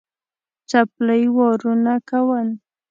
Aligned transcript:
څپلۍ 0.69 1.23
وارونه 1.37 1.93
کول. 2.09 2.47